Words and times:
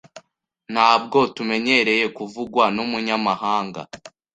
Ntabwo 0.73 1.17
tumenyereye 1.35 2.05
kuvugwa 2.17 2.63
numunyamahanga. 2.75 3.81